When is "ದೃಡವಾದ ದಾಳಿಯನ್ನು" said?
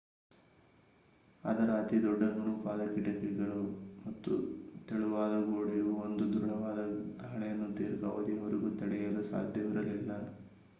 6.33-7.69